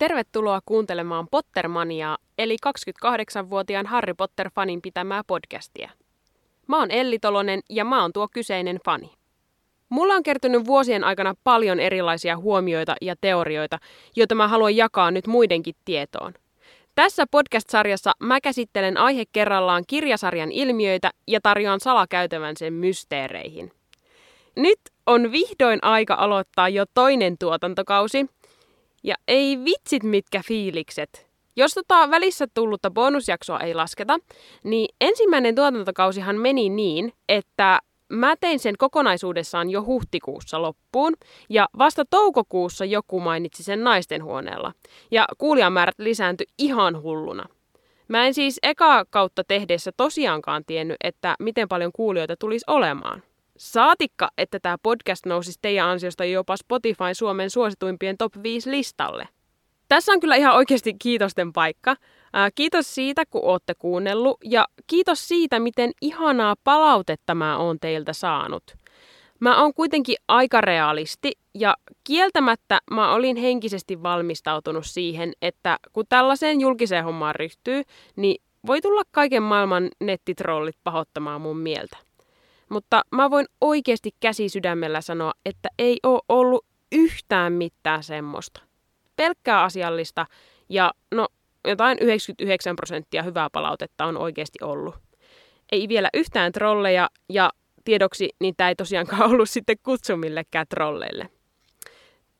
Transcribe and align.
Tervetuloa 0.00 0.60
kuuntelemaan 0.66 1.28
Pottermaniaa, 1.30 2.18
eli 2.38 2.56
28-vuotiaan 2.66 3.86
Harry 3.86 4.14
Potter-fanin 4.14 4.80
pitämää 4.82 5.22
podcastia. 5.26 5.90
Mä 6.66 6.78
oon 6.78 6.90
Elli 6.90 7.18
Tolonen 7.18 7.60
ja 7.70 7.84
mä 7.84 8.02
oon 8.02 8.12
tuo 8.12 8.28
kyseinen 8.32 8.78
fani. 8.84 9.10
Mulla 9.88 10.14
on 10.14 10.22
kertynyt 10.22 10.66
vuosien 10.66 11.04
aikana 11.04 11.34
paljon 11.44 11.80
erilaisia 11.80 12.36
huomioita 12.36 12.96
ja 13.00 13.14
teorioita, 13.20 13.78
joita 14.16 14.34
mä 14.34 14.48
haluan 14.48 14.76
jakaa 14.76 15.10
nyt 15.10 15.26
muidenkin 15.26 15.74
tietoon. 15.84 16.34
Tässä 16.94 17.24
podcast-sarjassa 17.30 18.12
mä 18.18 18.40
käsittelen 18.40 18.96
aihe 18.96 19.24
kerrallaan 19.32 19.84
kirjasarjan 19.86 20.52
ilmiöitä 20.52 21.10
ja 21.26 21.40
tarjoan 21.40 21.80
salakäytävän 21.80 22.56
sen 22.56 22.72
mysteereihin. 22.72 23.72
Nyt 24.56 24.80
on 25.06 25.32
vihdoin 25.32 25.84
aika 25.84 26.14
aloittaa 26.14 26.68
jo 26.68 26.84
toinen 26.94 27.38
tuotantokausi, 27.38 28.26
ja 29.02 29.14
ei 29.28 29.58
vitsit 29.64 30.02
mitkä 30.02 30.42
fiilikset. 30.46 31.30
Jos 31.56 31.74
tota 31.74 32.10
välissä 32.10 32.46
tullutta 32.54 32.90
bonusjaksoa 32.90 33.60
ei 33.60 33.74
lasketa, 33.74 34.18
niin 34.64 34.94
ensimmäinen 35.00 35.54
tuotantokausihan 35.54 36.36
meni 36.36 36.68
niin, 36.68 37.12
että 37.28 37.80
mä 38.08 38.36
tein 38.36 38.58
sen 38.58 38.74
kokonaisuudessaan 38.78 39.70
jo 39.70 39.84
huhtikuussa 39.84 40.62
loppuun, 40.62 41.14
ja 41.48 41.68
vasta 41.78 42.04
toukokuussa 42.10 42.84
joku 42.84 43.20
mainitsi 43.20 43.62
sen 43.62 43.84
naisten 43.84 44.24
huoneella, 44.24 44.72
ja 45.10 45.26
kuulijamäärät 45.38 45.98
lisääntyi 45.98 46.46
ihan 46.58 47.02
hulluna. 47.02 47.44
Mä 48.08 48.26
en 48.26 48.34
siis 48.34 48.58
eka 48.62 49.04
kautta 49.10 49.44
tehdessä 49.44 49.92
tosiaankaan 49.96 50.64
tiennyt, 50.64 50.96
että 51.04 51.36
miten 51.40 51.68
paljon 51.68 51.92
kuulijoita 51.92 52.36
tulisi 52.36 52.64
olemaan. 52.66 53.22
Saatikka, 53.60 54.30
että 54.38 54.60
tämä 54.60 54.76
podcast 54.82 55.26
nousisi 55.26 55.58
teidän 55.62 55.88
ansiosta 55.88 56.24
jopa 56.24 56.56
Spotify 56.56 57.14
Suomen 57.14 57.50
suosituimpien 57.50 58.16
top 58.18 58.32
5 58.42 58.70
listalle. 58.70 59.28
Tässä 59.88 60.12
on 60.12 60.20
kyllä 60.20 60.36
ihan 60.36 60.54
oikeasti 60.54 60.94
kiitosten 60.98 61.52
paikka. 61.52 61.96
Ää, 62.32 62.50
kiitos 62.54 62.94
siitä, 62.94 63.22
kun 63.30 63.44
olette 63.44 63.74
kuunnellut 63.74 64.38
ja 64.44 64.66
kiitos 64.86 65.28
siitä, 65.28 65.58
miten 65.58 65.90
ihanaa 66.02 66.54
palautetta 66.64 67.34
mä 67.34 67.58
oon 67.58 67.80
teiltä 67.80 68.12
saanut. 68.12 68.62
Mä 69.40 69.62
oon 69.62 69.74
kuitenkin 69.74 70.16
aika 70.28 70.60
realisti 70.60 71.32
ja 71.54 71.76
kieltämättä 72.04 72.78
mä 72.90 73.14
olin 73.14 73.36
henkisesti 73.36 74.02
valmistautunut 74.02 74.86
siihen, 74.86 75.32
että 75.42 75.78
kun 75.92 76.04
tällaiseen 76.08 76.60
julkiseen 76.60 77.04
hommaan 77.04 77.34
ryhtyy, 77.34 77.82
niin 78.16 78.42
voi 78.66 78.80
tulla 78.80 79.02
kaiken 79.10 79.42
maailman 79.42 79.88
nettitrollit 80.00 80.76
pahoittamaan 80.84 81.40
mun 81.40 81.58
mieltä. 81.58 82.09
Mutta 82.70 83.02
mä 83.10 83.30
voin 83.30 83.46
oikeasti 83.60 84.10
käsi 84.20 84.48
sydämellä 84.48 85.00
sanoa, 85.00 85.32
että 85.46 85.68
ei 85.78 85.98
ole 86.02 86.20
ollut 86.28 86.66
yhtään 86.92 87.52
mitään 87.52 88.02
semmoista. 88.02 88.60
Pelkkää 89.16 89.62
asiallista 89.62 90.26
ja 90.68 90.92
no 91.14 91.28
jotain 91.68 91.98
99 92.00 92.76
prosenttia 92.76 93.22
hyvää 93.22 93.50
palautetta 93.52 94.04
on 94.04 94.16
oikeasti 94.16 94.58
ollut. 94.62 94.94
Ei 95.72 95.88
vielä 95.88 96.08
yhtään 96.14 96.52
trolleja 96.52 97.08
ja 97.28 97.50
tiedoksi, 97.84 98.28
tämä 98.56 98.68
ei 98.68 98.76
tosiaankaan 98.76 99.22
ollut 99.30 99.50
sitten 99.50 99.76
kutsu 99.82 100.16
millekään 100.16 100.66
trolleille. 100.68 101.28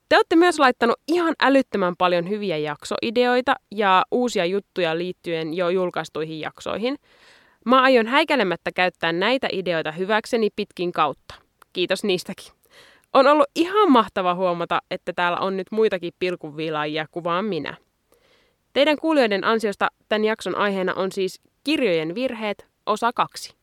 Te 0.09 0.17
olette 0.17 0.37
myös 0.37 0.59
laittanut 0.59 0.97
ihan 1.09 1.35
älyttömän 1.43 1.97
paljon 1.97 2.29
hyviä 2.29 2.57
jaksoideoita 2.57 3.55
ja 3.71 4.05
uusia 4.11 4.45
juttuja 4.45 4.99
liittyen 4.99 5.55
jo 5.55 5.69
julkaistuihin 5.69 6.41
jaksoihin– 6.41 6.97
Mä 7.67 7.83
aion 7.83 8.07
häikäilemättä 8.07 8.73
käyttää 8.73 9.13
näitä 9.13 9.49
ideoita 9.53 9.93
hyväkseni 9.93 10.49
pitkin 10.57 10.93
kautta. 10.93 11.35
Kiitos 11.73 12.05
niistäkin. 12.05 12.53
On 13.13 13.27
ollut 13.27 13.47
ihan 13.57 13.93
mahtava 13.93 14.35
huomata, 14.35 14.83
että 14.91 15.13
täällä 15.13 15.39
on 15.39 15.57
nyt 15.57 15.67
muitakin 15.71 16.13
pilkunviilaajia 16.19 17.07
kuvaan 17.11 17.45
minä. 17.45 17.77
Teidän 18.73 18.97
kuulijoiden 18.97 19.45
ansiosta 19.45 19.89
tämän 20.09 20.25
jakson 20.25 20.55
aiheena 20.55 20.95
on 20.95 21.13
siis 21.13 21.41
kirjojen 21.65 22.15
virheet, 22.15 22.67
osa 22.87 23.13
kaksi. 23.15 23.55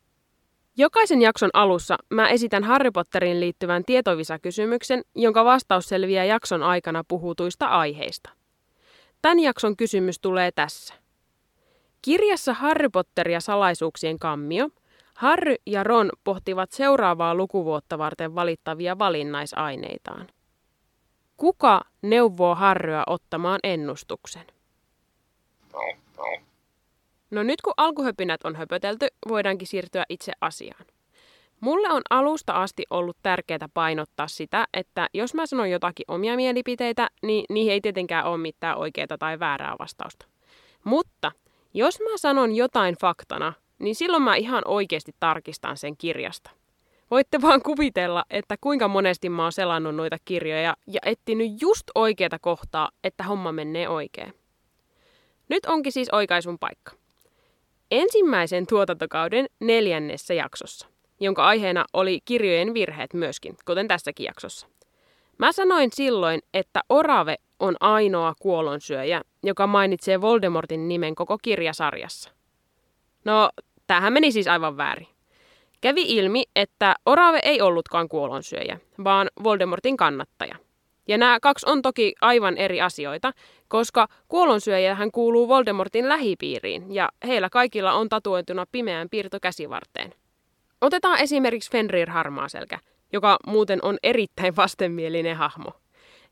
Jokaisen 0.77 1.21
jakson 1.21 1.49
alussa 1.53 1.97
mä 2.09 2.29
esitän 2.29 2.63
Harry 2.63 2.91
Potteriin 2.91 3.39
liittyvän 3.39 3.83
tietovisakysymyksen, 3.85 5.01
jonka 5.15 5.45
vastaus 5.45 5.89
selviää 5.89 6.25
jakson 6.25 6.63
aikana 6.63 7.03
puhutuista 7.07 7.65
aiheista. 7.65 8.29
Tämän 9.21 9.39
jakson 9.39 9.77
kysymys 9.77 10.19
tulee 10.19 10.51
tässä– 10.51 10.93
Kirjassa 12.01 12.53
Harry 12.53 12.89
Potter 12.89 13.29
ja 13.29 13.41
salaisuuksien 13.41 14.19
kammio 14.19 14.69
Harry 15.13 15.55
ja 15.65 15.83
Ron 15.83 16.09
pohtivat 16.23 16.71
seuraavaa 16.71 17.35
lukuvuotta 17.35 17.97
varten 17.97 18.35
valittavia 18.35 18.99
valinnaisaineitaan. 18.99 20.27
Kuka 21.37 21.81
neuvoo 22.01 22.55
Harryä 22.55 23.03
ottamaan 23.07 23.59
ennustuksen? 23.63 24.45
No 27.31 27.43
nyt 27.43 27.61
kun 27.61 27.73
alkuhöpinät 27.77 28.43
on 28.43 28.55
höpötelty, 28.55 29.07
voidaankin 29.27 29.67
siirtyä 29.67 30.05
itse 30.09 30.31
asiaan. 30.41 30.85
Mulle 31.59 31.89
on 31.89 32.01
alusta 32.09 32.53
asti 32.53 32.83
ollut 32.89 33.17
tärkeää 33.23 33.69
painottaa 33.73 34.27
sitä, 34.27 34.67
että 34.73 35.07
jos 35.13 35.33
mä 35.33 35.45
sanon 35.45 35.69
jotakin 35.69 36.05
omia 36.07 36.35
mielipiteitä, 36.35 37.09
niin 37.21 37.45
niihin 37.49 37.73
ei 37.73 37.81
tietenkään 37.81 38.25
ole 38.25 38.37
mitään 38.37 38.77
oikeaa 38.77 39.17
tai 39.19 39.39
väärää 39.39 39.75
vastausta. 39.79 40.25
Mutta 40.83 41.31
jos 41.73 41.99
mä 41.99 42.17
sanon 42.17 42.55
jotain 42.55 42.95
faktana, 43.01 43.53
niin 43.79 43.95
silloin 43.95 44.23
mä 44.23 44.35
ihan 44.35 44.63
oikeasti 44.65 45.15
tarkistan 45.19 45.77
sen 45.77 45.97
kirjasta. 45.97 46.49
Voitte 47.11 47.41
vaan 47.41 47.61
kuvitella, 47.61 48.23
että 48.29 48.55
kuinka 48.61 48.87
monesti 48.87 49.29
mä 49.29 49.43
oon 49.43 49.51
selannut 49.51 49.95
noita 49.95 50.17
kirjoja 50.25 50.75
ja 50.87 50.99
etsinyt 51.05 51.61
just 51.61 51.83
oikeata 51.95 52.39
kohtaa, 52.39 52.89
että 53.03 53.23
homma 53.23 53.51
menee 53.51 53.89
oikein. 53.89 54.33
Nyt 55.49 55.65
onkin 55.65 55.91
siis 55.91 56.09
oikaisun 56.11 56.59
paikka. 56.59 56.91
Ensimmäisen 57.91 58.67
tuotantokauden 58.67 59.45
neljännessä 59.59 60.33
jaksossa, 60.33 60.87
jonka 61.19 61.45
aiheena 61.45 61.85
oli 61.93 62.19
kirjojen 62.25 62.73
virheet 62.73 63.13
myöskin, 63.13 63.57
kuten 63.65 63.87
tässäkin 63.87 64.25
jaksossa. 64.25 64.67
Mä 65.37 65.51
sanoin 65.51 65.89
silloin, 65.93 66.41
että 66.53 66.81
orave 66.89 67.35
on 67.59 67.75
ainoa 67.79 68.33
kuolonsyöjä, 68.39 69.21
joka 69.43 69.67
mainitsee 69.67 70.21
Voldemortin 70.21 70.87
nimen 70.87 71.15
koko 71.15 71.37
kirjasarjassa. 71.41 72.31
No, 73.25 73.49
tähän 73.87 74.13
meni 74.13 74.31
siis 74.31 74.47
aivan 74.47 74.77
väärin. 74.77 75.07
Kävi 75.81 76.01
ilmi, 76.01 76.43
että 76.55 76.95
Orave 77.05 77.39
ei 77.43 77.61
ollutkaan 77.61 78.09
kuolonsyöjä, 78.09 78.79
vaan 79.03 79.29
Voldemortin 79.43 79.97
kannattaja. 79.97 80.55
Ja 81.07 81.17
nämä 81.17 81.39
kaksi 81.39 81.65
on 81.69 81.81
toki 81.81 82.13
aivan 82.21 82.57
eri 82.57 82.81
asioita, 82.81 83.31
koska 83.67 84.07
hän 84.95 85.11
kuuluu 85.11 85.47
Voldemortin 85.47 86.09
lähipiiriin 86.09 86.93
ja 86.93 87.09
heillä 87.27 87.49
kaikilla 87.49 87.93
on 87.93 88.09
tatuointuna 88.09 88.65
pimeän 88.71 89.09
piirto 89.09 89.37
käsivarteen. 89.41 90.13
Otetaan 90.81 91.19
esimerkiksi 91.19 91.71
Fenrir 91.71 92.09
Harmaaselkä, 92.09 92.79
joka 93.13 93.37
muuten 93.47 93.79
on 93.81 93.97
erittäin 94.03 94.55
vastenmielinen 94.55 95.35
hahmo. 95.35 95.71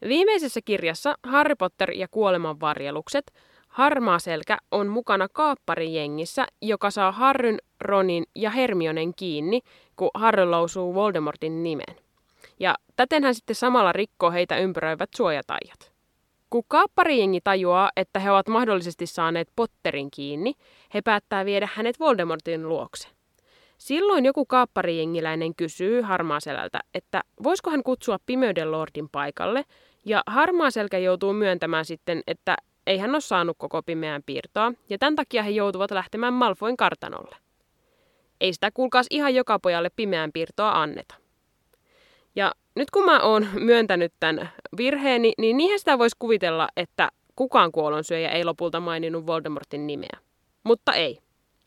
Viimeisessä 0.08 0.60
kirjassa 0.66 1.16
Harry 1.24 1.56
Potter 1.56 1.92
ja 1.92 2.08
kuoleman 2.08 2.60
varjelukset 2.60 3.32
Harmaa 3.68 4.20
selkä 4.20 4.58
on 4.72 4.88
mukana 4.88 5.28
kaapparijengissä, 5.34 6.46
joka 6.62 6.92
saa 6.92 7.12
Harryn, 7.12 7.58
Ronin 7.82 8.24
ja 8.36 8.50
Hermionen 8.50 9.14
kiinni, 9.16 9.62
kun 9.96 10.10
Harry 10.14 10.46
lausuu 10.46 10.96
Voldemortin 10.96 11.64
nimen. 11.64 11.96
Ja 12.60 12.76
täten 12.96 13.24
hän 13.24 13.36
sitten 13.36 13.56
samalla 13.56 13.92
rikkoo 13.92 14.32
heitä 14.32 14.58
ympäröivät 14.58 15.10
suojataijat. 15.16 15.92
Kun 16.50 16.64
kaapparijengi 16.68 17.42
tajuaa, 17.44 17.92
että 17.96 18.20
he 18.20 18.32
ovat 18.32 18.48
mahdollisesti 18.48 19.06
saaneet 19.06 19.48
Potterin 19.56 20.12
kiinni, 20.12 20.54
he 20.94 21.02
päättää 21.02 21.46
viedä 21.46 21.70
hänet 21.74 22.00
Voldemortin 22.00 22.70
luokse. 22.70 23.08
Silloin 23.78 24.26
joku 24.26 24.46
kaapparijengiläinen 24.46 25.56
kysyy 25.56 26.02
Harmaaselältä, 26.02 26.80
että 26.94 27.22
voisiko 27.44 27.72
hän 27.72 27.84
kutsua 27.84 28.18
Pimeyden 28.26 28.72
Lordin 28.72 29.10
paikalle, 29.10 29.64
ja 30.06 30.24
Harmaaselkä 30.28 30.98
joutuu 30.98 31.34
myöntämään 31.34 31.86
sitten, 31.86 32.22
että 32.28 32.56
ei 32.88 32.98
hän 32.98 33.10
ole 33.10 33.22
saanut 33.22 33.58
koko 33.60 33.84
pimeän 33.84 34.24
piirtoa, 34.26 34.74
ja 34.90 34.98
tämän 34.98 35.16
takia 35.16 35.44
he 35.44 35.50
joutuvat 35.50 35.92
lähtemään 35.92 36.34
Malfoin 36.34 36.78
kartanolle. 36.78 37.36
Ei 38.42 38.54
sitä 38.54 38.72
kuulkaas 38.74 39.08
ihan 39.10 39.36
joka 39.36 39.60
pojalle 39.60 39.90
pimeän 39.96 40.32
piirtoa 40.32 40.82
anneta. 40.82 41.16
Ja 42.36 42.52
nyt 42.76 42.92
kun 42.92 43.06
mä 43.06 43.20
oon 43.20 43.48
myöntänyt 43.70 44.14
tämän 44.20 44.50
virheeni, 44.78 45.34
niin 45.38 45.58
niinhän 45.58 45.80
sitä 45.80 46.00
voisi 46.00 46.16
kuvitella, 46.20 46.68
että 46.78 47.10
kukaan 47.36 47.72
kuolonsyöjä 47.72 48.30
ei 48.30 48.46
lopulta 48.46 48.80
maininnut 48.80 49.28
Voldemortin 49.28 49.88
nimeä. 49.88 50.18
Mutta 50.64 50.94
ei. 50.94 51.20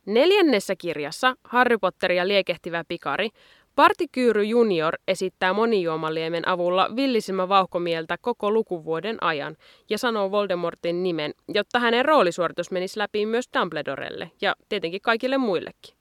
Neljännessä 0.06 0.76
kirjassa 0.76 1.36
Harry 1.44 1.78
Potter 1.78 2.12
ja 2.12 2.28
liekehtivä 2.28 2.84
pikari 2.88 3.30
Partikyyry 3.78 4.44
junior 4.44 4.94
esittää 5.08 5.52
monijuomaliemen 5.52 6.48
avulla 6.48 6.90
villisimä 6.96 7.48
vauhkomieltä 7.48 8.18
koko 8.20 8.50
lukuvuoden 8.50 9.22
ajan 9.22 9.56
ja 9.90 9.98
sanoo 9.98 10.30
Voldemortin 10.30 11.02
nimen, 11.02 11.34
jotta 11.48 11.78
hänen 11.78 12.04
roolisuoritus 12.04 12.70
menisi 12.70 12.98
läpi 12.98 13.26
myös 13.26 13.48
Dumbledorelle 13.58 14.30
ja 14.40 14.56
tietenkin 14.68 15.00
kaikille 15.00 15.38
muillekin. 15.38 15.94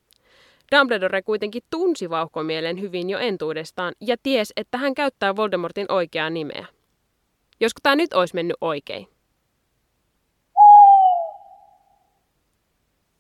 Dumbledore 0.75 1.21
kuitenkin 1.21 1.61
tunsi 1.69 2.09
vauhkomielen 2.09 2.81
hyvin 2.81 3.09
jo 3.09 3.19
entuudestaan 3.19 3.93
ja 4.01 4.15
ties, 4.23 4.53
että 4.55 4.77
hän 4.77 4.93
käyttää 4.93 5.35
Voldemortin 5.35 5.91
oikeaa 5.91 6.29
nimeä. 6.29 6.65
Josko 7.59 7.79
tämä 7.83 7.95
nyt 7.95 8.13
olisi 8.13 8.35
mennyt 8.35 8.57
oikein? 8.61 9.07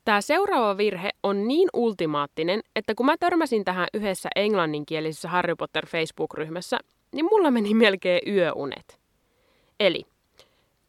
Tämä 0.07 0.21
seuraava 0.21 0.77
virhe 0.77 1.09
on 1.23 1.47
niin 1.47 1.69
ultimaattinen, 1.73 2.61
että 2.75 2.95
kun 2.95 3.05
mä 3.05 3.15
törmäsin 3.19 3.65
tähän 3.65 3.87
yhdessä 3.93 4.29
englanninkielisessä 4.35 5.29
Harry 5.29 5.55
Potter 5.55 5.85
Facebook-ryhmässä, 5.85 6.79
niin 7.13 7.25
mulla 7.25 7.51
meni 7.51 7.73
melkein 7.73 8.21
yöunet. 8.27 8.99
Eli 9.79 10.05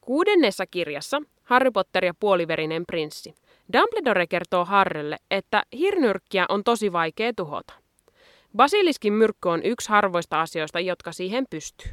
kuudennessa 0.01 0.65
kirjassa 0.65 1.21
Harry 1.43 1.71
Potter 1.71 2.05
ja 2.05 2.13
puoliverinen 2.19 2.85
prinssi. 2.85 3.35
Dumbledore 3.73 4.27
kertoo 4.27 4.65
Harrylle, 4.65 5.17
että 5.31 5.63
hirnyrkkiä 5.77 6.45
on 6.49 6.63
tosi 6.63 6.91
vaikea 6.91 7.33
tuhota. 7.35 7.73
Basiliskin 8.55 9.13
myrkky 9.13 9.49
on 9.49 9.63
yksi 9.63 9.89
harvoista 9.89 10.41
asioista, 10.41 10.79
jotka 10.79 11.11
siihen 11.11 11.45
pystyy. 11.49 11.91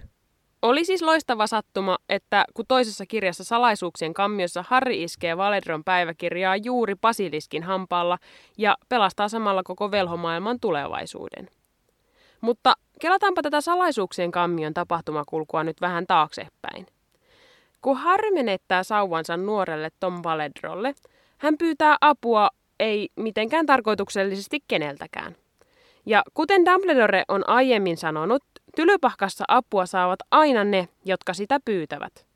Oli 0.62 0.84
siis 0.84 1.02
loistava 1.02 1.46
sattuma, 1.46 1.98
että 2.08 2.44
kun 2.54 2.64
toisessa 2.68 3.06
kirjassa 3.06 3.44
salaisuuksien 3.44 4.14
kammiossa 4.14 4.64
Harry 4.68 4.94
iskee 4.94 5.36
Valedron 5.36 5.84
päiväkirjaa 5.84 6.56
juuri 6.56 6.94
Basiliskin 6.94 7.62
hampaalla 7.62 8.18
ja 8.58 8.76
pelastaa 8.88 9.28
samalla 9.28 9.62
koko 9.62 9.90
velhomaailman 9.90 10.60
tulevaisuuden. 10.60 11.50
Mutta 12.40 12.74
kelataanpa 13.00 13.42
tätä 13.42 13.60
salaisuuksien 13.60 14.30
kammion 14.30 14.74
tapahtumakulkua 14.74 15.64
nyt 15.64 15.80
vähän 15.80 16.06
taaksepäin. 16.06 16.86
Kun 17.82 17.96
Harry 17.96 18.30
menettää 18.34 18.82
sauvansa 18.82 19.36
nuorelle 19.36 19.90
Tom 20.00 20.20
Valedrolle, 20.24 20.94
hän 21.38 21.58
pyytää 21.58 21.96
apua 22.00 22.50
ei 22.80 23.08
mitenkään 23.16 23.66
tarkoituksellisesti 23.66 24.58
keneltäkään. 24.68 25.36
Ja 26.06 26.22
kuten 26.34 26.64
Dumbledore 26.64 27.24
on 27.28 27.48
aiemmin 27.48 27.96
sanonut, 27.96 28.42
tylypahkassa 28.76 29.44
apua 29.48 29.86
saavat 29.86 30.18
aina 30.30 30.64
ne, 30.64 30.88
jotka 31.04 31.34
sitä 31.34 31.60
pyytävät. 31.64 32.26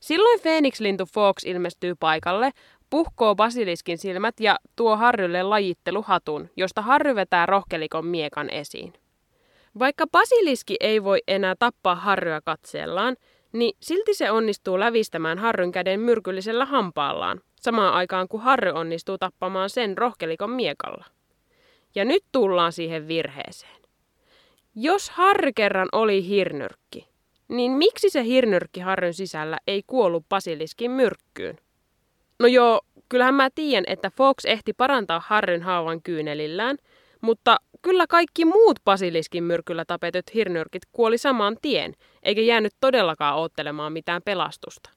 Silloin 0.00 0.40
Phoenix-lintu 0.40 1.06
Fox 1.14 1.44
ilmestyy 1.44 1.94
paikalle, 1.94 2.50
puhkoo 2.90 3.34
basiliskin 3.34 3.98
silmät 3.98 4.40
ja 4.40 4.58
tuo 4.76 4.96
Harrylle 4.96 5.42
lajitteluhatun, 5.42 6.48
josta 6.56 6.82
Harry 6.82 7.14
vetää 7.14 7.46
rohkelikon 7.46 8.06
miekan 8.06 8.50
esiin. 8.50 8.92
Vaikka 9.78 10.06
basiliski 10.12 10.76
ei 10.80 11.04
voi 11.04 11.18
enää 11.28 11.54
tappaa 11.58 11.94
Harryä 11.94 12.40
katseellaan, 12.44 13.16
niin 13.52 13.76
silti 13.80 14.14
se 14.14 14.30
onnistuu 14.30 14.80
lävistämään 14.80 15.38
Harryn 15.38 15.72
käden 15.72 16.00
myrkyllisellä 16.00 16.64
hampaallaan, 16.64 17.40
samaan 17.60 17.94
aikaan 17.94 18.28
kuin 18.28 18.42
Harry 18.42 18.70
onnistuu 18.70 19.18
tappamaan 19.18 19.70
sen 19.70 19.98
rohkelikon 19.98 20.50
miekalla. 20.50 21.04
Ja 21.94 22.04
nyt 22.04 22.24
tullaan 22.32 22.72
siihen 22.72 23.08
virheeseen. 23.08 23.85
Jos 24.78 25.10
Harry 25.10 25.52
kerran 25.52 25.88
oli 25.92 26.28
hirnyrkki, 26.28 27.08
niin 27.48 27.72
miksi 27.72 28.10
se 28.10 28.24
hirnyrkki 28.24 28.80
Harryn 28.80 29.14
sisällä 29.14 29.58
ei 29.66 29.82
kuollut 29.86 30.28
basiliskin 30.28 30.90
myrkkyyn? 30.90 31.58
No 32.38 32.46
joo, 32.46 32.80
kyllähän 33.08 33.34
mä 33.34 33.48
tiedän, 33.54 33.84
että 33.86 34.10
Fox 34.10 34.44
ehti 34.44 34.72
parantaa 34.72 35.22
Harryn 35.26 35.62
haavan 35.62 36.02
kyynelillään, 36.02 36.76
mutta 37.20 37.56
kyllä 37.82 38.06
kaikki 38.06 38.44
muut 38.44 38.80
basiliskin 38.84 39.44
myrkyllä 39.44 39.84
tapetyt 39.84 40.34
hirnyrkit 40.34 40.82
kuoli 40.92 41.18
saman 41.18 41.56
tien, 41.62 41.94
eikä 42.22 42.40
jäänyt 42.40 42.74
todellakaan 42.80 43.36
oottelemaan 43.36 43.92
mitään 43.92 44.22
pelastusta. 44.24 44.90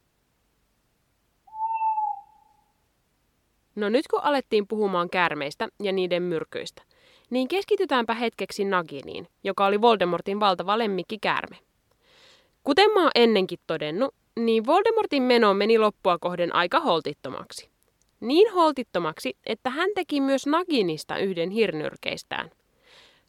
No 3.75 3.89
nyt 3.89 4.07
kun 4.07 4.23
alettiin 4.23 4.67
puhumaan 4.67 5.09
käärmeistä 5.09 5.67
ja 5.83 5.91
niiden 5.91 6.23
myrkyistä, 6.23 6.81
niin 7.29 7.47
keskitytäänpä 7.47 8.13
hetkeksi 8.13 8.65
Naginiin, 8.65 9.27
joka 9.43 9.65
oli 9.65 9.81
Voldemortin 9.81 10.39
valtava 10.39 10.77
lemmikki 10.77 11.17
käärme. 11.21 11.57
Kuten 12.63 12.91
mä 12.91 13.01
oon 13.01 13.11
ennenkin 13.15 13.59
todennut, 13.67 14.15
niin 14.35 14.65
Voldemortin 14.65 15.23
meno 15.23 15.53
meni 15.53 15.77
loppua 15.77 16.17
kohden 16.17 16.55
aika 16.55 16.79
holtittomaksi. 16.79 17.69
Niin 18.19 18.53
holtittomaksi, 18.53 19.37
että 19.45 19.69
hän 19.69 19.89
teki 19.95 20.21
myös 20.21 20.47
Naginista 20.47 21.17
yhden 21.17 21.49
hirnyrkeistään. 21.49 22.51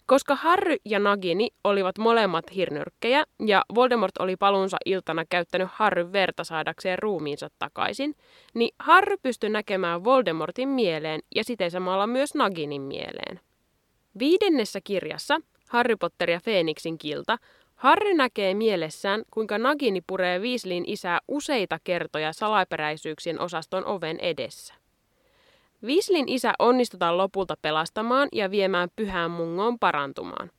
Koska 0.06 0.34
Harry 0.34 0.76
ja 0.84 0.98
Nagini 0.98 1.48
olivat 1.64 1.98
molemmat 1.98 2.54
hirnyrkkejä 2.54 3.24
ja 3.46 3.64
Voldemort 3.74 4.18
oli 4.18 4.36
palunsa 4.36 4.76
iltana 4.84 5.24
käyttänyt 5.30 5.68
Harry 5.72 6.12
verta 6.12 6.44
saadakseen 6.44 6.98
ruumiinsa 6.98 7.48
takaisin, 7.58 8.14
niin 8.54 8.74
Harry 8.78 9.16
pystyi 9.22 9.50
näkemään 9.50 10.04
Voldemortin 10.04 10.68
mieleen 10.68 11.20
ja 11.34 11.44
siten 11.44 11.70
samalla 11.70 12.06
myös 12.06 12.34
Naginin 12.34 12.82
mieleen. 12.82 13.40
Viidennessä 14.18 14.80
kirjassa, 14.84 15.40
Harry 15.68 15.96
Potter 15.96 16.30
ja 16.30 16.40
Feeniksin 16.40 16.98
kilta, 16.98 17.38
Harry 17.74 18.14
näkee 18.14 18.54
mielessään, 18.54 19.22
kuinka 19.30 19.58
Nagini 19.58 20.00
puree 20.06 20.38
Weasleyin 20.38 20.84
isää 20.86 21.18
useita 21.28 21.78
kertoja 21.84 22.32
salaperäisyyksien 22.32 23.40
osaston 23.40 23.84
oven 23.84 24.20
edessä. 24.20 24.74
Weasleyin 25.84 26.28
isä 26.28 26.52
onnistutaan 26.58 27.18
lopulta 27.18 27.54
pelastamaan 27.62 28.28
ja 28.32 28.50
viemään 28.50 28.88
pyhään 28.96 29.30
mungoon 29.30 29.78
parantumaan. 29.78 30.50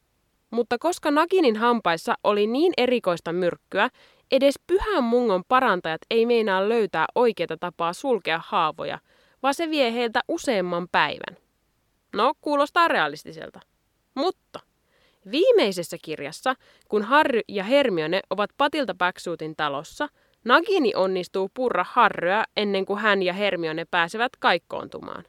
Mutta 0.51 0.77
koska 0.77 1.11
Naginin 1.11 1.55
hampaissa 1.55 2.15
oli 2.23 2.47
niin 2.47 2.73
erikoista 2.77 3.33
myrkkyä, 3.33 3.89
edes 4.31 4.59
pyhän 4.67 5.03
mungon 5.03 5.43
parantajat 5.47 6.01
ei 6.09 6.25
meinaa 6.25 6.69
löytää 6.69 7.05
oikeaa 7.15 7.57
tapaa 7.59 7.93
sulkea 7.93 8.41
haavoja, 8.45 8.99
vaan 9.43 9.53
se 9.53 9.69
vie 9.69 9.93
heiltä 9.93 10.19
useamman 10.27 10.87
päivän. 10.91 11.37
No, 12.13 12.33
kuulostaa 12.41 12.87
realistiselta. 12.87 13.59
Mutta 14.15 14.59
viimeisessä 15.31 15.97
kirjassa, 16.01 16.55
kun 16.89 17.03
Harry 17.03 17.41
ja 17.47 17.63
Hermione 17.63 18.19
ovat 18.29 18.49
patilta 18.57 18.93
Backsuitin 18.93 19.55
talossa, 19.55 20.07
Nagini 20.45 20.91
onnistuu 20.95 21.51
purra 21.53 21.85
Harryä 21.89 22.43
ennen 22.57 22.85
kuin 22.85 22.99
hän 22.99 23.23
ja 23.23 23.33
Hermione 23.33 23.85
pääsevät 23.91 24.31
kaikkoontumaan. 24.39 25.23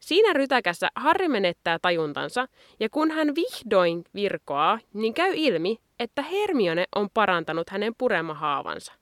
Siinä 0.00 0.32
rytäkässä 0.32 0.88
Harry 0.94 1.28
menettää 1.28 1.78
tajuntansa, 1.82 2.48
ja 2.80 2.88
kun 2.90 3.10
hän 3.10 3.34
vihdoin 3.34 4.04
virkoaa, 4.14 4.78
niin 4.94 5.14
käy 5.14 5.32
ilmi, 5.36 5.78
että 6.00 6.22
Hermione 6.22 6.84
on 6.96 7.08
parantanut 7.14 7.70
hänen 7.70 7.92
puremahaavansa, 7.98 8.92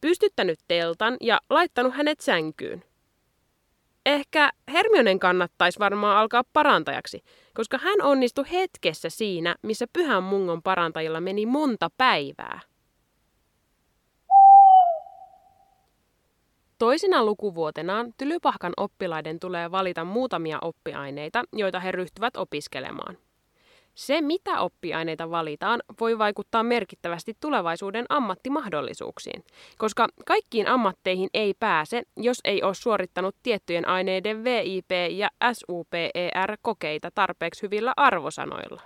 pystyttänyt 0.00 0.58
teltan 0.68 1.16
ja 1.20 1.40
laittanut 1.50 1.94
hänet 1.94 2.20
sänkyyn. 2.20 2.84
Ehkä 4.06 4.50
Hermionen 4.72 5.18
kannattaisi 5.18 5.78
varmaan 5.78 6.18
alkaa 6.18 6.42
parantajaksi, 6.52 7.22
koska 7.54 7.78
hän 7.78 8.02
onnistui 8.02 8.44
hetkessä 8.52 9.10
siinä, 9.10 9.56
missä 9.62 9.86
pyhän 9.92 10.22
mungon 10.22 10.62
parantajilla 10.62 11.20
meni 11.20 11.46
monta 11.46 11.90
päivää. 11.96 12.60
Toisena 16.78 17.24
lukuvuotenaan 17.24 18.14
Tylypahkan 18.18 18.72
oppilaiden 18.76 19.40
tulee 19.40 19.70
valita 19.70 20.04
muutamia 20.04 20.58
oppiaineita, 20.62 21.44
joita 21.52 21.80
he 21.80 21.92
ryhtyvät 21.92 22.36
opiskelemaan. 22.36 23.18
Se, 23.94 24.20
mitä 24.20 24.60
oppiaineita 24.60 25.30
valitaan, 25.30 25.82
voi 26.00 26.18
vaikuttaa 26.18 26.62
merkittävästi 26.62 27.34
tulevaisuuden 27.40 28.06
ammattimahdollisuuksiin, 28.08 29.44
koska 29.78 30.08
kaikkiin 30.26 30.68
ammatteihin 30.68 31.28
ei 31.34 31.54
pääse, 31.54 32.02
jos 32.16 32.40
ei 32.44 32.62
ole 32.62 32.74
suorittanut 32.74 33.36
tiettyjen 33.42 33.88
aineiden 33.88 34.44
VIP- 34.44 35.10
ja 35.10 35.28
SUPER-kokeita 35.52 37.10
tarpeeksi 37.14 37.62
hyvillä 37.62 37.92
arvosanoilla. 37.96 38.82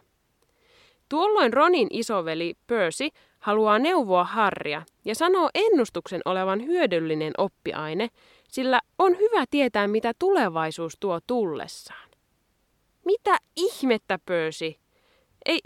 Tuolloin 1.08 1.52
Ronin 1.52 1.88
isoveli 1.90 2.54
Percy 2.66 3.08
haluaa 3.38 3.78
neuvoa 3.78 4.25
Harria 4.25 4.82
ja 5.04 5.14
sanoo 5.14 5.50
ennustuksen 5.54 6.20
olevan 6.25 6.66
hyödyllinen 6.66 7.32
oppiaine, 7.38 8.08
sillä 8.48 8.80
on 8.98 9.18
hyvä 9.18 9.44
tietää, 9.50 9.88
mitä 9.88 10.12
tulevaisuus 10.18 10.96
tuo 11.00 11.20
tullessaan. 11.26 12.10
Mitä 13.04 13.38
ihmettä, 13.56 14.18
Percy? 14.26 14.86
Ei, 15.47 15.61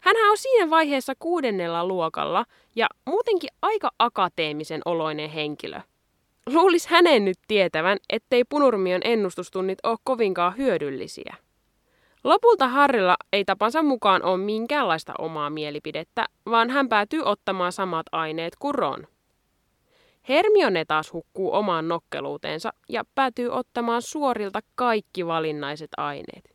hänhän 0.00 0.30
on 0.30 0.38
siinä 0.38 0.70
vaiheessa 0.70 1.12
kuudennella 1.18 1.86
luokalla 1.86 2.44
ja 2.76 2.86
muutenkin 3.06 3.50
aika 3.62 3.90
akateemisen 3.98 4.80
oloinen 4.84 5.30
henkilö. 5.30 5.80
Luulis 6.52 6.86
hänen 6.86 7.24
nyt 7.24 7.38
tietävän, 7.48 7.98
ettei 8.10 8.44
punurmion 8.44 9.00
ennustustunnit 9.04 9.78
ole 9.82 9.98
kovinkaan 10.04 10.56
hyödyllisiä. 10.56 11.36
Lopulta 12.24 12.68
Harrilla 12.68 13.16
ei 13.32 13.44
tapansa 13.44 13.82
mukaan 13.82 14.22
ole 14.22 14.36
minkäänlaista 14.36 15.12
omaa 15.18 15.50
mielipidettä, 15.50 16.26
vaan 16.46 16.70
hän 16.70 16.88
päätyy 16.88 17.22
ottamaan 17.24 17.72
samat 17.72 18.06
aineet 18.12 18.56
kuin 18.58 18.74
Ron. 18.74 19.06
Hermione 20.28 20.84
taas 20.84 21.12
hukkuu 21.12 21.54
omaan 21.54 21.88
nokkeluuteensa 21.88 22.72
ja 22.88 23.04
päätyy 23.14 23.48
ottamaan 23.48 24.02
suorilta 24.02 24.60
kaikki 24.74 25.26
valinnaiset 25.26 25.90
aineet. 25.96 26.51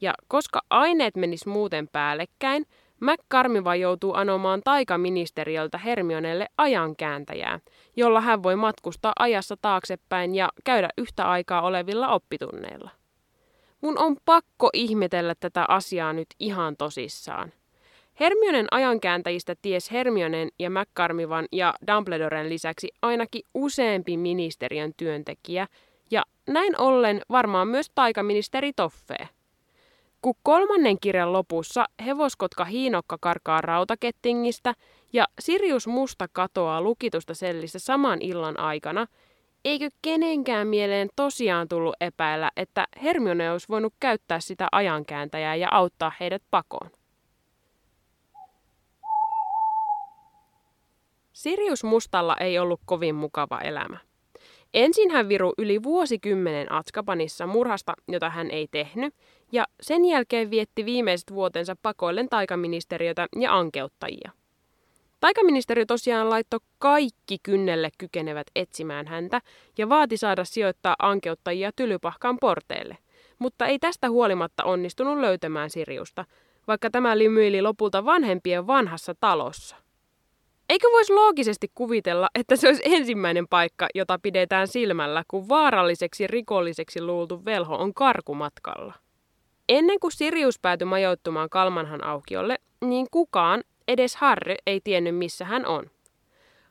Ja 0.00 0.14
koska 0.28 0.60
aineet 0.70 1.16
menis 1.16 1.46
muuten 1.46 1.88
päällekkäin, 1.92 2.66
McCarmiva 3.00 3.74
joutuu 3.74 4.14
anomaan 4.14 4.60
taikaministeriöltä 4.64 5.78
Hermionelle 5.78 6.46
ajankääntäjää, 6.58 7.60
jolla 7.96 8.20
hän 8.20 8.42
voi 8.42 8.56
matkustaa 8.56 9.12
ajassa 9.18 9.56
taaksepäin 9.62 10.34
ja 10.34 10.48
käydä 10.64 10.88
yhtä 10.98 11.30
aikaa 11.30 11.62
olevilla 11.62 12.08
oppitunneilla. 12.08 12.90
Mun 13.80 13.98
on 13.98 14.16
pakko 14.24 14.70
ihmetellä 14.72 15.34
tätä 15.40 15.64
asiaa 15.68 16.12
nyt 16.12 16.28
ihan 16.40 16.76
tosissaan. 16.76 17.52
Hermionen 18.20 18.66
ajankääntäjistä 18.70 19.54
ties 19.62 19.90
Hermionen 19.90 20.48
ja 20.58 20.70
McCarmivan 20.70 21.46
ja 21.52 21.74
Dumbledoren 21.86 22.48
lisäksi 22.48 22.88
ainakin 23.02 23.42
useampi 23.54 24.16
ministeriön 24.16 24.92
työntekijä, 24.96 25.66
ja 26.10 26.22
näin 26.48 26.80
ollen 26.80 27.20
varmaan 27.30 27.68
myös 27.68 27.90
taikaministeri 27.94 28.72
Toffee. 28.72 29.28
Kun 30.22 30.34
kolmannen 30.42 31.00
kirjan 31.00 31.32
lopussa 31.32 31.84
hevoskotka 32.04 32.64
Hiinokka 32.64 33.18
karkaa 33.20 33.60
rautakettingistä 33.60 34.74
ja 35.12 35.26
Sirius 35.40 35.86
Musta 35.86 36.28
katoaa 36.32 36.82
lukitusta 36.82 37.34
sellistä 37.34 37.78
saman 37.78 38.22
illan 38.22 38.60
aikana, 38.60 39.06
eikö 39.64 39.90
kenenkään 40.02 40.68
mieleen 40.68 41.08
tosiaan 41.16 41.68
tullut 41.68 41.96
epäillä, 42.00 42.50
että 42.56 42.86
Hermione 43.02 43.52
olisi 43.52 43.68
voinut 43.68 43.94
käyttää 44.00 44.40
sitä 44.40 44.68
ajankääntäjää 44.72 45.54
ja 45.54 45.68
auttaa 45.70 46.12
heidät 46.20 46.42
pakoon? 46.50 46.90
Sirius 51.32 51.84
Mustalla 51.84 52.36
ei 52.40 52.58
ollut 52.58 52.80
kovin 52.84 53.14
mukava 53.14 53.60
elämä. 53.60 54.07
Ensin 54.74 55.10
hän 55.10 55.28
viru 55.28 55.52
yli 55.58 55.82
vuosikymmenen 55.82 56.72
Atskabanissa 56.72 57.46
murhasta, 57.46 57.94
jota 58.08 58.30
hän 58.30 58.50
ei 58.50 58.68
tehnyt, 58.70 59.14
ja 59.52 59.64
sen 59.80 60.04
jälkeen 60.04 60.50
vietti 60.50 60.84
viimeiset 60.84 61.32
vuotensa 61.32 61.76
pakoillen 61.82 62.28
taikaministeriötä 62.28 63.26
ja 63.40 63.58
ankeuttajia. 63.58 64.30
Taikaministeriö 65.20 65.86
tosiaan 65.86 66.30
laittoi 66.30 66.60
kaikki 66.78 67.36
kynnelle 67.42 67.90
kykenevät 67.98 68.46
etsimään 68.56 69.06
häntä 69.06 69.40
ja 69.78 69.88
vaati 69.88 70.16
saada 70.16 70.44
sijoittaa 70.44 70.96
ankeuttajia 70.98 71.70
tylypahkan 71.76 72.36
porteille, 72.40 72.98
mutta 73.38 73.66
ei 73.66 73.78
tästä 73.78 74.10
huolimatta 74.10 74.64
onnistunut 74.64 75.18
löytämään 75.18 75.70
Siriusta, 75.70 76.24
vaikka 76.66 76.90
tämä 76.90 77.18
lymyili 77.18 77.62
lopulta 77.62 78.04
vanhempien 78.04 78.66
vanhassa 78.66 79.14
talossa. 79.20 79.76
Eikö 80.68 80.88
voisi 80.92 81.12
loogisesti 81.12 81.70
kuvitella, 81.74 82.28
että 82.34 82.56
se 82.56 82.68
olisi 82.68 82.82
ensimmäinen 82.84 83.48
paikka, 83.48 83.88
jota 83.94 84.18
pidetään 84.22 84.68
silmällä, 84.68 85.24
kun 85.28 85.48
vaaralliseksi 85.48 86.26
rikolliseksi 86.26 87.02
luultu 87.02 87.44
velho 87.44 87.76
on 87.76 87.94
karkumatkalla? 87.94 88.94
Ennen 89.68 90.00
kuin 90.00 90.12
Sirius 90.12 90.58
päätyi 90.58 90.84
majoittumaan 90.84 91.50
Kalmanhan 91.50 92.04
aukiolle, 92.04 92.58
niin 92.84 93.06
kukaan, 93.10 93.62
edes 93.88 94.16
Harry, 94.16 94.54
ei 94.66 94.80
tiennyt 94.84 95.16
missä 95.16 95.44
hän 95.44 95.66
on. 95.66 95.90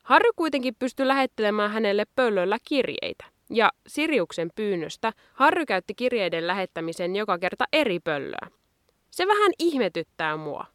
Harry 0.03 0.29
kuitenkin 0.35 0.75
pystyi 0.79 1.07
lähettelemään 1.07 1.71
hänelle 1.71 2.05
pöllöllä 2.15 2.57
kirjeitä. 2.67 3.25
Ja 3.49 3.71
Siriuksen 3.87 4.49
pyynnöstä 4.55 5.13
Harry 5.33 5.65
käytti 5.65 5.93
kirjeiden 5.95 6.47
lähettämisen 6.47 7.15
joka 7.15 7.37
kerta 7.37 7.65
eri 7.73 7.99
pöllöä. 7.99 8.47
Se 9.11 9.27
vähän 9.27 9.51
ihmetyttää 9.59 10.37
mua. 10.37 10.65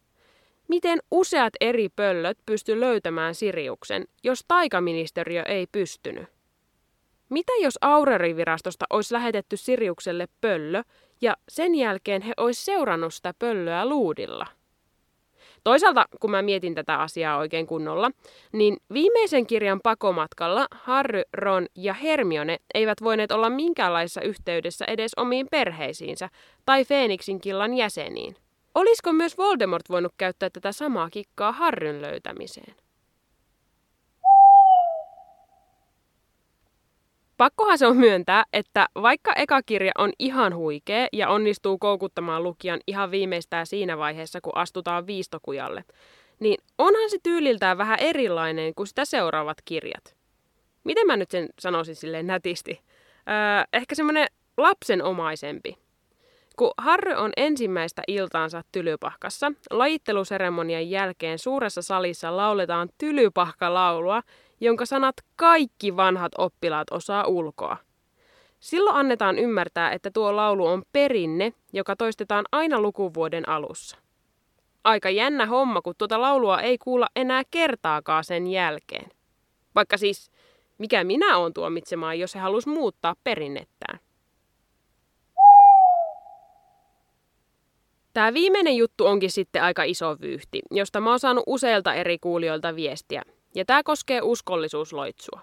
Miten 0.67 0.99
useat 1.11 1.53
eri 1.61 1.89
pöllöt 1.89 2.37
pysty 2.45 2.79
löytämään 2.79 3.35
Siriuksen, 3.35 4.05
jos 4.23 4.45
taikaministeriö 4.47 5.43
ei 5.43 5.67
pystynyt? 5.71 6.27
Mitä 7.29 7.51
jos 7.61 7.77
Aurorivirastosta 7.81 8.85
olisi 8.89 9.13
lähetetty 9.13 9.57
Siriukselle 9.57 10.27
pöllö 10.41 10.81
ja 11.21 11.37
sen 11.49 11.75
jälkeen 11.75 12.21
he 12.21 12.33
olisi 12.37 12.65
seurannut 12.65 13.13
sitä 13.13 13.33
pöllöä 13.39 13.85
luudilla? 13.85 14.45
Toisaalta, 15.63 16.05
kun 16.19 16.31
mä 16.31 16.41
mietin 16.41 16.75
tätä 16.75 16.99
asiaa 16.99 17.37
oikein 17.37 17.67
kunnolla, 17.67 18.11
niin 18.51 18.77
viimeisen 18.93 19.47
kirjan 19.47 19.79
pakomatkalla 19.83 20.67
Harry, 20.71 21.21
Ron 21.33 21.67
ja 21.75 21.93
Hermione 21.93 22.57
eivät 22.73 23.03
voineet 23.03 23.31
olla 23.31 23.49
minkäänlaisessa 23.49 24.21
yhteydessä 24.21 24.85
edes 24.85 25.11
omiin 25.17 25.47
perheisiinsä 25.51 26.29
tai 26.65 26.85
Feeniksin 26.85 27.41
killan 27.41 27.73
jäseniin. 27.73 28.35
Olisiko 28.75 29.13
myös 29.13 29.37
Voldemort 29.37 29.89
voinut 29.89 30.13
käyttää 30.17 30.49
tätä 30.49 30.71
samaa 30.71 31.09
kikkaa 31.09 31.51
Harryn 31.51 32.01
löytämiseen? 32.01 32.75
Pakkohan 37.37 37.77
se 37.77 37.87
on 37.87 37.97
myöntää, 37.97 38.43
että 38.53 38.87
vaikka 38.95 39.33
eka 39.35 39.61
kirja 39.61 39.91
on 39.97 40.11
ihan 40.19 40.55
huikea 40.55 41.07
ja 41.13 41.29
onnistuu 41.29 41.77
koukuttamaan 41.77 42.43
lukijan 42.43 42.79
ihan 42.87 43.11
viimeistään 43.11 43.65
siinä 43.65 43.97
vaiheessa, 43.97 44.41
kun 44.41 44.57
astutaan 44.57 45.07
viistokujalle, 45.07 45.83
niin 46.39 46.57
onhan 46.77 47.09
se 47.09 47.17
tyyliltään 47.23 47.77
vähän 47.77 47.99
erilainen 47.99 48.75
kuin 48.75 48.87
sitä 48.87 49.05
seuraavat 49.05 49.57
kirjat. 49.65 50.15
Miten 50.83 51.07
mä 51.07 51.17
nyt 51.17 51.31
sen 51.31 51.49
sanoisin 51.59 51.95
silleen 51.95 52.27
nätisti? 52.27 52.81
Öö, 53.29 53.63
ehkä 53.73 53.95
semmoinen 53.95 54.27
lapsenomaisempi. 54.57 55.82
Kun 56.57 56.71
Harry 56.77 57.13
on 57.13 57.31
ensimmäistä 57.37 58.01
iltaansa 58.07 58.63
tylypahkassa, 58.71 59.51
lajitteluseremonian 59.71 60.89
jälkeen 60.89 61.39
suuressa 61.39 61.81
salissa 61.81 62.37
lauletaan 62.37 62.89
tylypahkalaulua, 62.97 64.21
jonka 64.61 64.85
sanat 64.85 65.15
kaikki 65.35 65.95
vanhat 65.97 66.31
oppilaat 66.37 66.87
osaa 66.91 67.25
ulkoa. 67.27 67.77
Silloin 68.59 68.95
annetaan 68.95 69.39
ymmärtää, 69.39 69.91
että 69.91 70.11
tuo 70.13 70.35
laulu 70.35 70.65
on 70.65 70.83
perinne, 70.91 71.53
joka 71.73 71.95
toistetaan 71.95 72.45
aina 72.51 72.81
lukuvuoden 72.81 73.49
alussa. 73.49 73.97
Aika 74.83 75.09
jännä 75.09 75.45
homma, 75.45 75.81
kun 75.81 75.95
tuota 75.97 76.21
laulua 76.21 76.61
ei 76.61 76.77
kuulla 76.77 77.07
enää 77.15 77.43
kertaakaan 77.51 78.23
sen 78.23 78.47
jälkeen. 78.47 79.09
Vaikka 79.75 79.97
siis, 79.97 80.31
mikä 80.77 81.03
minä 81.03 81.37
olen 81.37 81.53
tuomitsemaan, 81.53 82.19
jos 82.19 82.35
he 82.35 82.39
halus 82.39 82.67
muuttaa 82.67 83.15
perinnettään. 83.23 83.99
Tämä 88.13 88.33
viimeinen 88.33 88.77
juttu 88.77 89.05
onkin 89.05 89.31
sitten 89.31 89.63
aika 89.63 89.83
iso 89.83 90.15
vyyhti, 90.21 90.61
josta 90.71 91.01
mä 91.01 91.09
oon 91.09 91.19
saanut 91.19 91.43
useilta 91.47 91.93
eri 91.93 92.17
kuulijoilta 92.19 92.75
viestiä, 92.75 93.21
ja 93.55 93.65
tämä 93.65 93.83
koskee 93.83 94.21
uskollisuusloitsua. 94.21 95.41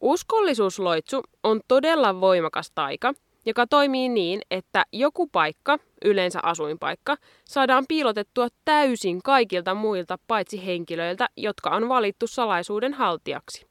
Uskollisuusloitsu 0.00 1.22
on 1.42 1.60
todella 1.68 2.20
voimakas 2.20 2.70
taika, 2.74 3.14
joka 3.46 3.66
toimii 3.66 4.08
niin, 4.08 4.40
että 4.50 4.84
joku 4.92 5.26
paikka, 5.26 5.78
yleensä 6.04 6.40
asuinpaikka, 6.42 7.16
saadaan 7.44 7.84
piilotettua 7.88 8.48
täysin 8.64 9.22
kaikilta 9.22 9.74
muilta 9.74 10.18
paitsi 10.26 10.66
henkilöiltä, 10.66 11.28
jotka 11.36 11.70
on 11.70 11.88
valittu 11.88 12.26
salaisuuden 12.26 12.94
haltijaksi. 12.94 13.66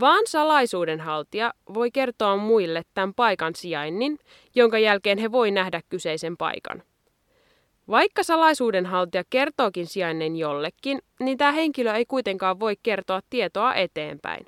Vaan 0.00 0.22
salaisuuden 0.26 1.00
haltija 1.00 1.52
voi 1.74 1.90
kertoa 1.90 2.36
muille 2.36 2.82
tämän 2.94 3.14
paikan 3.14 3.54
sijainnin, 3.54 4.18
jonka 4.54 4.78
jälkeen 4.78 5.18
he 5.18 5.32
voi 5.32 5.50
nähdä 5.50 5.80
kyseisen 5.88 6.36
paikan. 6.36 6.82
Vaikka 7.88 8.22
salaisuudenhaltija 8.22 9.24
kertookin 9.30 9.86
sijainnin 9.86 10.36
jollekin, 10.36 10.98
niin 11.20 11.38
tämä 11.38 11.52
henkilö 11.52 11.92
ei 11.92 12.06
kuitenkaan 12.06 12.60
voi 12.60 12.76
kertoa 12.82 13.20
tietoa 13.30 13.74
eteenpäin. 13.74 14.46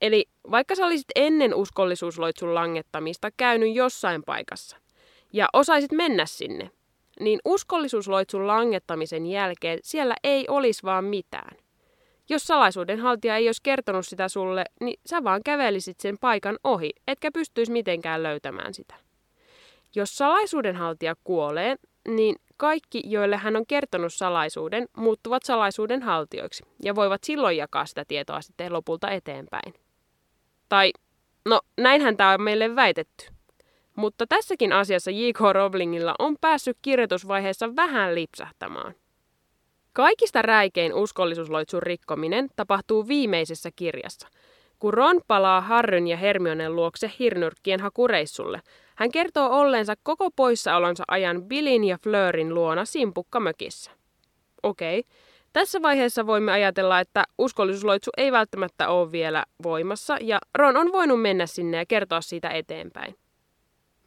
Eli 0.00 0.28
vaikka 0.50 0.74
sä 0.74 0.86
olisit 0.86 1.06
ennen 1.16 1.54
uskollisuusloitsun 1.54 2.54
langettamista 2.54 3.30
käynyt 3.36 3.74
jossain 3.74 4.22
paikassa 4.22 4.76
ja 5.32 5.48
osaisit 5.52 5.92
mennä 5.92 6.26
sinne, 6.26 6.70
niin 7.20 7.40
uskollisuusloitsun 7.44 8.46
langettamisen 8.46 9.26
jälkeen 9.26 9.78
siellä 9.82 10.14
ei 10.24 10.44
olisi 10.48 10.82
vaan 10.82 11.04
mitään. 11.04 11.56
Jos 12.28 12.42
salaisuudenhaltija 12.42 13.36
ei 13.36 13.48
olisi 13.48 13.62
kertonut 13.62 14.06
sitä 14.06 14.28
sulle, 14.28 14.64
niin 14.80 15.00
sä 15.06 15.24
vaan 15.24 15.40
kävelisit 15.44 16.00
sen 16.00 16.18
paikan 16.20 16.58
ohi, 16.64 16.90
etkä 17.08 17.30
pystyisi 17.32 17.72
mitenkään 17.72 18.22
löytämään 18.22 18.74
sitä. 18.74 18.94
Jos 19.94 20.18
salaisuudenhaltija 20.18 21.14
kuolee, 21.24 21.76
niin 22.08 22.36
kaikki, 22.56 23.02
joille 23.04 23.36
hän 23.36 23.56
on 23.56 23.66
kertonut 23.66 24.14
salaisuuden, 24.14 24.88
muuttuvat 24.96 25.42
salaisuuden 25.42 26.02
haltioiksi 26.02 26.64
ja 26.82 26.94
voivat 26.94 27.24
silloin 27.24 27.56
jakaa 27.56 27.86
sitä 27.86 28.04
tietoa 28.08 28.40
sitten 28.40 28.72
lopulta 28.72 29.10
eteenpäin. 29.10 29.74
Tai, 30.68 30.92
no 31.46 31.60
näinhän 31.78 32.16
tämä 32.16 32.32
on 32.32 32.42
meille 32.42 32.76
väitetty. 32.76 33.26
Mutta 33.96 34.26
tässäkin 34.26 34.72
asiassa 34.72 35.10
J.K. 35.10 35.40
Rowlingilla 35.52 36.14
on 36.18 36.36
päässyt 36.40 36.78
kirjoitusvaiheessa 36.82 37.76
vähän 37.76 38.14
lipsahtamaan. 38.14 38.94
Kaikista 39.92 40.42
räikein 40.42 40.94
uskollisuusloitsun 40.94 41.82
rikkominen 41.82 42.48
tapahtuu 42.56 43.08
viimeisessä 43.08 43.70
kirjassa, 43.76 44.28
kun 44.78 44.94
Ron 44.94 45.20
palaa 45.26 45.60
Harryn 45.60 46.08
ja 46.08 46.16
Hermionen 46.16 46.76
luokse 46.76 47.12
hirnyrkkien 47.18 47.80
hakureissulle– 47.80 48.60
hän 48.96 49.10
kertoo 49.10 49.60
olleensa 49.60 49.94
koko 50.02 50.30
poissaolonsa 50.36 51.04
ajan 51.08 51.44
Billin 51.44 51.84
ja 51.84 51.98
Fleurin 52.02 52.54
luona 52.54 52.84
simpukkamökissä. 52.84 53.90
Okei, 54.62 55.04
tässä 55.52 55.82
vaiheessa 55.82 56.26
voimme 56.26 56.52
ajatella, 56.52 57.00
että 57.00 57.24
uskollisuusloitsu 57.38 58.10
ei 58.16 58.32
välttämättä 58.32 58.88
ole 58.88 59.12
vielä 59.12 59.44
voimassa 59.62 60.16
ja 60.20 60.38
Ron 60.54 60.76
on 60.76 60.92
voinut 60.92 61.22
mennä 61.22 61.46
sinne 61.46 61.76
ja 61.76 61.86
kertoa 61.86 62.20
siitä 62.20 62.48
eteenpäin. 62.50 63.14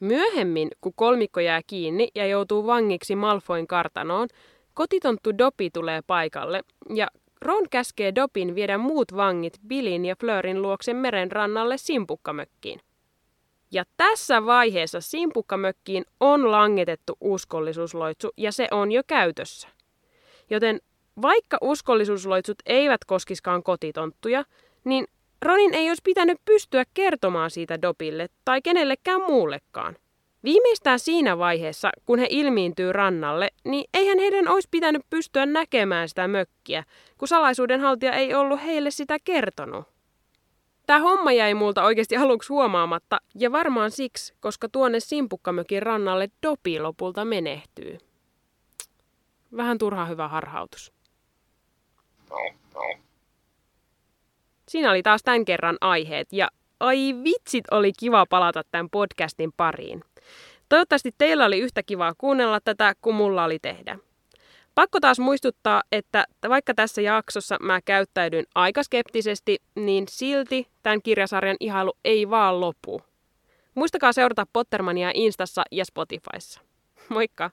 Myöhemmin, 0.00 0.68
kun 0.80 0.92
kolmikko 0.96 1.40
jää 1.40 1.60
kiinni 1.66 2.08
ja 2.14 2.26
joutuu 2.26 2.66
vangiksi 2.66 3.16
Malfoin 3.16 3.66
kartanoon, 3.66 4.28
kotitonttu 4.74 5.38
Dopi 5.38 5.70
tulee 5.70 6.00
paikalle 6.06 6.60
ja 6.94 7.06
Ron 7.40 7.68
käskee 7.70 8.14
Dopin 8.14 8.54
viedä 8.54 8.78
muut 8.78 9.16
vangit 9.16 9.58
Billin 9.66 10.04
ja 10.04 10.16
Fleurin 10.20 10.62
luokse 10.62 10.94
meren 10.94 11.32
rannalle 11.32 11.78
simpukkamökkiin. 11.78 12.80
Ja 13.70 13.84
tässä 13.96 14.46
vaiheessa 14.46 15.00
simpukkamökkiin 15.00 16.04
on 16.20 16.50
langetettu 16.50 17.16
uskollisuusloitsu 17.20 18.30
ja 18.36 18.52
se 18.52 18.68
on 18.70 18.92
jo 18.92 19.02
käytössä. 19.06 19.68
Joten 20.50 20.80
vaikka 21.22 21.58
uskollisuusloitsut 21.60 22.58
eivät 22.66 23.04
koskiskaan 23.04 23.62
kotitonttuja, 23.62 24.44
niin 24.84 25.06
Ronin 25.42 25.74
ei 25.74 25.88
olisi 25.88 26.02
pitänyt 26.04 26.38
pystyä 26.44 26.84
kertomaan 26.94 27.50
siitä 27.50 27.82
Dobille 27.82 28.28
tai 28.44 28.62
kenellekään 28.62 29.20
muullekaan. 29.22 29.96
Viimeistään 30.44 30.98
siinä 30.98 31.38
vaiheessa, 31.38 31.90
kun 32.06 32.18
he 32.18 32.26
ilmiintyy 32.30 32.92
rannalle, 32.92 33.48
niin 33.64 33.84
eihän 33.94 34.18
heidän 34.18 34.48
olisi 34.48 34.68
pitänyt 34.70 35.02
pystyä 35.10 35.46
näkemään 35.46 36.08
sitä 36.08 36.28
mökkiä, 36.28 36.84
kun 37.18 37.28
salaisuudenhaltija 37.28 38.12
ei 38.12 38.34
ollut 38.34 38.62
heille 38.64 38.90
sitä 38.90 39.16
kertonut. 39.24 39.95
Tämä 40.86 40.98
homma 40.98 41.32
jäi 41.32 41.54
multa 41.54 41.84
oikeasti 41.84 42.16
aluksi 42.16 42.48
huomaamatta, 42.48 43.20
ja 43.34 43.52
varmaan 43.52 43.90
siksi, 43.90 44.34
koska 44.40 44.68
tuonne 44.68 45.00
Simpukkamökin 45.00 45.82
rannalle 45.82 46.28
Dopi 46.42 46.80
lopulta 46.80 47.24
menehtyy. 47.24 47.98
Vähän 49.56 49.78
turha 49.78 50.04
hyvä 50.04 50.28
harhautus. 50.28 50.92
Siinä 54.68 54.90
oli 54.90 55.02
taas 55.02 55.22
tämän 55.22 55.44
kerran 55.44 55.76
aiheet, 55.80 56.28
ja 56.32 56.48
ai 56.80 57.14
vitsit 57.24 57.64
oli 57.70 57.92
kiva 57.98 58.26
palata 58.26 58.62
tämän 58.70 58.90
podcastin 58.90 59.52
pariin. 59.56 60.04
Toivottavasti 60.68 61.14
teillä 61.18 61.44
oli 61.44 61.58
yhtä 61.58 61.82
kivaa 61.82 62.14
kuunnella 62.18 62.60
tätä 62.60 62.94
kuin 63.00 63.16
mulla 63.16 63.44
oli 63.44 63.58
tehdä. 63.58 63.98
Pakko 64.76 65.00
taas 65.00 65.18
muistuttaa, 65.18 65.82
että 65.92 66.24
vaikka 66.48 66.74
tässä 66.74 67.00
jaksossa 67.02 67.56
mä 67.62 67.80
käyttäydyn 67.84 68.44
aika 68.54 68.82
skeptisesti, 68.82 69.58
niin 69.74 70.04
silti 70.08 70.68
tämän 70.82 71.02
kirjasarjan 71.02 71.56
ihailu 71.60 71.92
ei 72.04 72.30
vaan 72.30 72.60
lopu. 72.60 73.02
Muistakaa 73.74 74.12
seurata 74.12 74.46
Pottermania 74.52 75.10
Instassa 75.14 75.62
ja 75.72 75.84
Spotifyssa. 75.84 76.60
Moikka! 77.08 77.50